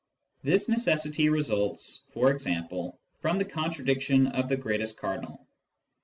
[0.41, 5.45] This necessity results, for example, from the" contradiction of the greatest cardinal."